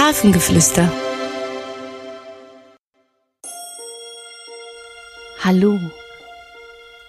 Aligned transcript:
Hafengeflüster. 0.00 0.90
Hallo, 5.44 5.78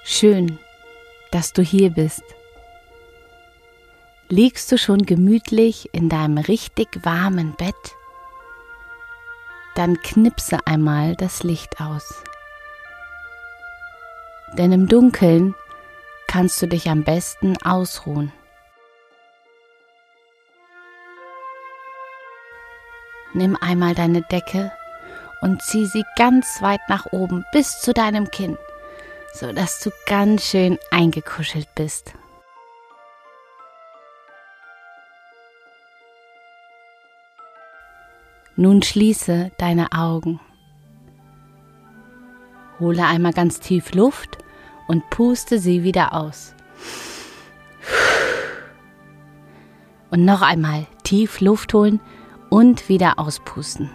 schön, 0.04 0.60
dass 1.32 1.54
du 1.54 1.62
hier 1.62 1.92
bist. 1.92 2.22
Liegst 4.28 4.70
du 4.74 4.78
schon 4.78 5.06
gemütlich 5.06 5.88
in 5.94 6.10
deinem 6.10 6.38
richtig 6.38 6.90
warmen 7.06 7.56
Bett? 7.56 7.96
Dann 9.76 10.02
knipse 10.02 10.60
einmal 10.66 11.16
das 11.16 11.44
Licht 11.44 11.80
aus. 11.80 12.22
Denn 14.58 14.74
im 14.74 14.90
Dunkeln 14.90 15.56
kannst 16.28 16.62
du 16.62 16.68
dich 16.68 16.90
am 16.90 17.06
besten 17.06 17.56
ausruhen. 17.64 18.34
Nimm 23.34 23.58
einmal 23.62 23.96
deine 23.96 24.22
Decke 24.24 24.72
und 25.42 25.62
zieh 25.62 25.86
sie 25.86 26.04
ganz 26.18 26.62
weit 26.62 26.82
nach 26.90 27.08
oben 27.12 27.46
bis 27.52 27.80
zu 27.80 27.94
deinem 27.94 28.30
Kinn, 28.30 28.58
so 29.34 29.52
dass 29.52 29.80
du 29.80 29.90
ganz 30.06 30.46
schön 30.46 30.78
eingekuschelt 30.92 31.68
bist. 31.76 32.14
Nun 38.58 38.84
schließe 38.84 39.52
deine 39.58 39.92
Augen. 39.94 40.40
Hole 42.80 43.06
einmal 43.06 43.34
ganz 43.34 43.60
tief 43.60 43.94
Luft 43.94 44.38
und 44.88 45.10
puste 45.10 45.58
sie 45.58 45.84
wieder 45.84 46.14
aus. 46.14 46.54
Und 50.10 50.26
noch 50.26 50.42
einmal 50.42 50.86
tief 51.04 51.40
Luft 51.40 51.74
holen 51.74 52.02
und 52.52 52.90
wieder 52.90 53.18
auspusten. 53.18 53.90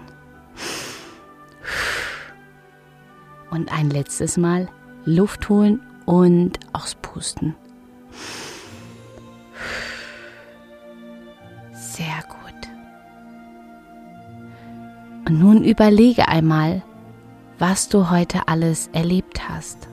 Und 3.51 3.71
ein 3.71 3.91
letztes 3.91 4.37
Mal 4.39 4.69
Luft 5.05 5.49
holen 5.49 5.81
und 6.07 6.59
auspusten. 6.73 7.55
Sehr 11.73 12.25
gut. 12.29 12.69
Und 15.29 15.39
nun 15.39 15.63
überlege 15.63 16.27
einmal, 16.27 16.83
was 17.59 17.89
du 17.91 18.11
heute 18.11 18.49
alles 18.49 18.89
erlebt 18.93 19.49
hast. 19.49 19.89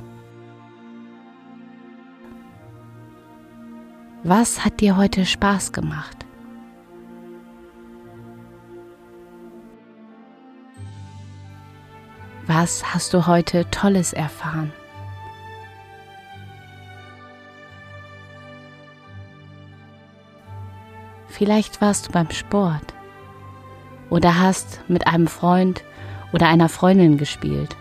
Was 4.24 4.64
hat 4.64 4.80
dir 4.80 4.96
heute 4.96 5.26
Spaß 5.26 5.74
gemacht? 5.74 6.23
Was 12.56 12.94
hast 12.94 13.16
du 13.16 13.26
heute 13.26 13.68
Tolles 13.72 14.14
erfahren? 14.14 14.72
Vielleicht 21.30 21.82
warst 21.82 22.08
du 22.08 22.12
beim 22.12 22.30
Sport 22.30 22.94
oder 24.12 24.40
hast 24.40 24.88
mit 24.88 25.08
einem 25.08 25.26
Freund 25.26 25.84
oder 26.32 26.48
einer 26.48 26.70
Freundin 26.70 27.18
gespielt. 27.18 27.76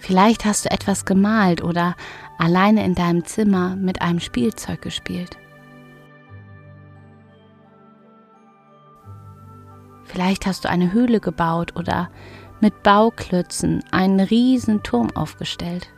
Vielleicht 0.00 0.44
hast 0.44 0.64
du 0.64 0.72
etwas 0.72 1.04
gemalt 1.04 1.62
oder 1.62 1.94
alleine 2.36 2.84
in 2.84 2.96
deinem 2.96 3.24
Zimmer 3.24 3.76
mit 3.76 4.02
einem 4.02 4.18
Spielzeug 4.18 4.82
gespielt. 4.82 5.36
Vielleicht 10.12 10.44
hast 10.44 10.64
du 10.64 10.68
eine 10.68 10.92
Höhle 10.92 11.20
gebaut 11.20 11.76
oder 11.76 12.10
mit 12.60 12.82
Bauklötzen 12.82 13.84
einen 13.92 14.18
riesen 14.18 14.82
Turm 14.82 15.12
aufgestellt. 15.14 15.88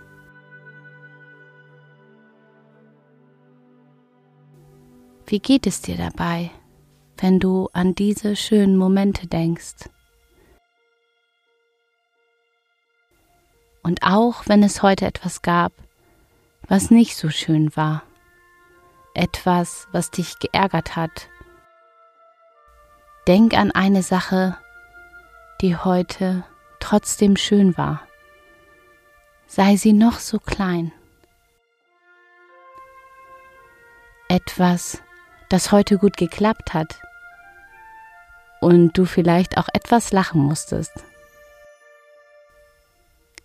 Wie 5.25 5.39
geht 5.39 5.67
es 5.67 5.81
dir 5.81 5.97
dabei, 5.97 6.51
wenn 7.17 7.41
du 7.41 7.71
an 7.73 7.95
diese 7.95 8.37
schönen 8.37 8.77
Momente 8.77 9.27
denkst? 9.29 9.89
Und 13.83 14.03
auch 14.03 14.47
wenn 14.47 14.63
es 14.63 14.83
heute 14.83 15.07
etwas 15.07 15.41
gab, 15.41 15.73
was 16.69 16.91
nicht 16.91 17.17
so 17.17 17.31
schön 17.31 17.75
war, 17.77 18.03
etwas, 19.15 19.89
was 19.91 20.11
dich 20.11 20.39
geärgert 20.39 20.97
hat 20.97 21.31
Denk 23.29 23.55
an 23.55 23.71
eine 23.71 24.03
Sache, 24.03 24.59
die 25.61 25.77
heute 25.77 26.45
trotzdem 26.81 27.37
schön 27.37 27.77
war. 27.77 28.03
Sei 29.47 29.77
sie 29.77 29.93
noch 29.93 30.19
so 30.19 30.41
klein. 30.41 30.91
Etwas, 34.29 35.01
das 35.51 35.71
heute 35.71 35.99
gut 35.99 36.17
geklappt 36.17 36.75
hat 36.75 36.99
und 38.61 38.99
du 38.99 39.05
vielleicht 39.05 39.57
auch 39.57 39.69
etwas 39.73 40.11
lachen 40.11 40.43
musstest. 40.43 40.93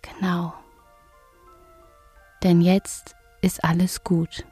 Genau. 0.02 0.54
Denn 2.42 2.60
jetzt 2.62 3.14
ist 3.42 3.62
alles 3.62 4.02
gut. 4.02 4.44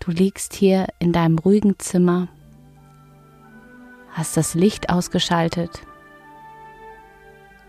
Du 0.00 0.10
liegst 0.10 0.52
hier 0.52 0.88
in 0.98 1.12
deinem 1.14 1.38
ruhigen 1.38 1.78
Zimmer 1.78 2.28
hast 4.12 4.36
das 4.36 4.54
Licht 4.54 4.90
ausgeschaltet, 4.90 5.82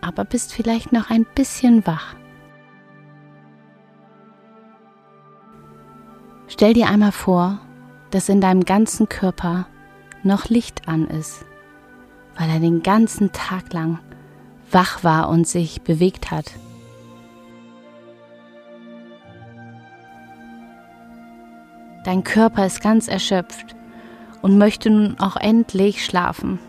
aber 0.02 0.26
bist 0.26 0.54
vielleicht 0.54 0.92
noch 0.92 1.10
ein 1.10 1.26
bisschen 1.36 1.86
wach. 1.86 2.16
Stell 6.48 6.74
dir 6.74 6.88
einmal 6.88 7.12
vor, 7.12 7.60
dass 8.12 8.30
in 8.30 8.42
deinem 8.42 8.66
ganzen 8.66 9.08
Körper 9.08 9.68
noch 10.24 10.50
Licht 10.50 10.88
an 10.88 11.08
ist, 11.08 11.46
weil 12.38 12.50
er 12.50 12.60
den 12.60 12.84
ganzen 12.84 13.32
Tag 13.32 13.72
lang 13.72 14.00
wach 14.72 15.04
war 15.04 15.30
und 15.30 15.48
sich 15.48 15.82
bewegt 15.82 16.32
hat. 16.32 16.52
Dein 22.04 22.24
Körper 22.24 22.66
ist 22.66 22.82
ganz 22.82 23.08
erschöpft 23.08 23.76
und 24.42 24.58
möchte 24.58 24.90
nun 24.90 25.20
auch 25.20 25.36
endlich 25.36 26.04
schlafen. 26.04 26.60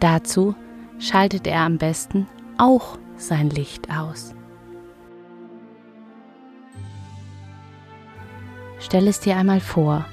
Dazu 0.00 0.54
schaltet 0.98 1.46
er 1.46 1.60
am 1.60 1.78
besten 1.78 2.26
auch 2.58 2.98
sein 3.16 3.50
Licht 3.50 3.90
aus. 3.90 4.34
Stell 8.78 9.06
es 9.08 9.20
dir 9.20 9.36
einmal 9.36 9.60
vor. 9.60 10.06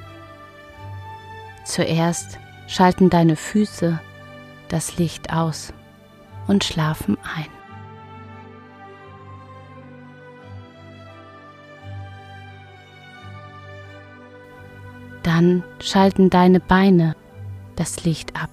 Zuerst 1.65 2.37
schalten 2.67 3.09
deine 3.09 3.35
Füße 3.35 3.99
das 4.67 4.97
Licht 4.97 5.31
aus 5.33 5.73
und 6.47 6.63
schlafen 6.63 7.17
ein. 7.35 7.56
Dann 15.37 15.63
schalten 15.79 16.31
deine 16.31 16.59
Beine 16.59 17.15
das 17.75 18.03
Licht 18.03 18.35
ab. 18.41 18.49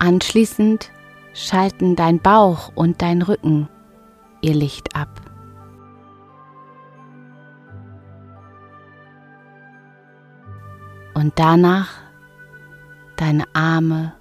Anschließend 0.00 0.90
schalten 1.32 1.94
dein 1.94 2.18
Bauch 2.18 2.72
und 2.74 3.02
dein 3.02 3.22
Rücken 3.22 3.68
ihr 4.40 4.54
Licht 4.54 4.96
ab. 4.96 5.20
Und 11.14 11.34
danach 11.36 11.90
deine 13.14 13.44
Arme, 13.54 14.12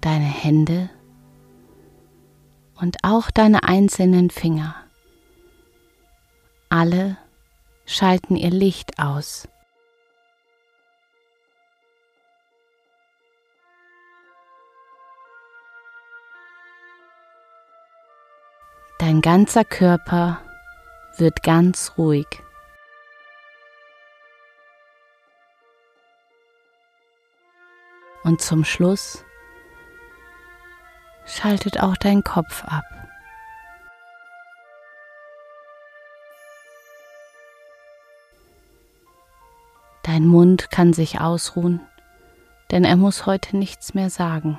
deine 0.00 0.24
Hände 0.24 0.88
und 2.84 2.98
auch 3.02 3.30
deine 3.30 3.62
einzelnen 3.62 4.28
Finger. 4.28 4.74
Alle 6.68 7.16
schalten 7.86 8.36
ihr 8.36 8.50
Licht 8.50 8.98
aus. 8.98 9.48
Dein 18.98 19.22
ganzer 19.22 19.64
Körper 19.64 20.42
wird 21.16 21.42
ganz 21.42 21.92
ruhig. 21.96 22.26
Und 28.24 28.42
zum 28.42 28.62
Schluss 28.62 29.23
schaltet 31.26 31.80
auch 31.80 31.96
dein 31.96 32.22
Kopf 32.22 32.64
ab. 32.64 32.84
Dein 40.02 40.26
Mund 40.26 40.70
kann 40.70 40.92
sich 40.92 41.20
ausruhen, 41.20 41.80
denn 42.70 42.84
er 42.84 42.96
muss 42.96 43.24
heute 43.24 43.56
nichts 43.56 43.94
mehr 43.94 44.10
sagen. 44.10 44.58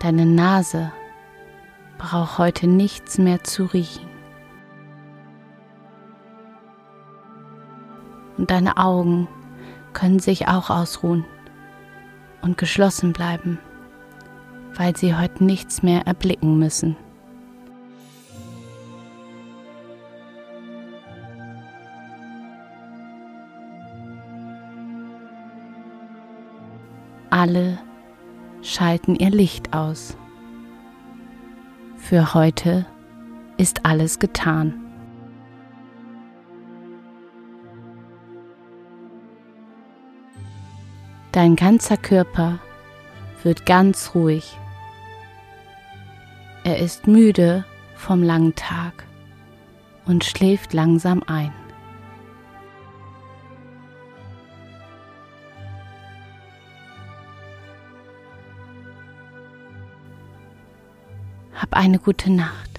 Deine 0.00 0.26
Nase 0.26 0.90
braucht 1.98 2.38
heute 2.38 2.66
nichts 2.66 3.18
mehr 3.18 3.44
zu 3.44 3.66
riechen. 3.66 4.08
Und 8.38 8.50
deine 8.50 8.78
Augen 8.78 9.28
können 9.92 10.18
sich 10.18 10.48
auch 10.48 10.70
ausruhen 10.70 11.24
und 12.42 12.58
geschlossen 12.58 13.12
bleiben, 13.12 13.58
weil 14.74 14.96
sie 14.96 15.16
heute 15.16 15.44
nichts 15.44 15.82
mehr 15.82 16.06
erblicken 16.06 16.58
müssen. 16.58 16.96
Alle 27.30 27.78
schalten 28.60 29.14
ihr 29.14 29.30
Licht 29.30 29.72
aus. 29.72 30.16
Für 31.96 32.34
heute 32.34 32.86
ist 33.56 33.86
alles 33.86 34.18
getan. 34.18 34.89
Dein 41.32 41.54
ganzer 41.54 41.96
Körper 41.96 42.58
wird 43.44 43.64
ganz 43.64 44.16
ruhig. 44.16 44.58
Er 46.64 46.78
ist 46.78 47.06
müde 47.06 47.64
vom 47.94 48.22
langen 48.22 48.56
Tag 48.56 49.04
und 50.06 50.24
schläft 50.24 50.72
langsam 50.72 51.22
ein. 51.26 51.52
Hab 61.54 61.74
eine 61.74 62.00
gute 62.00 62.32
Nacht. 62.32 62.69